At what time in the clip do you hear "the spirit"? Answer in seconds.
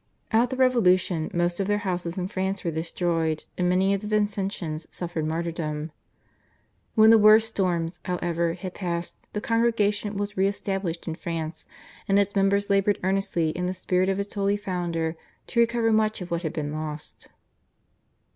13.67-14.09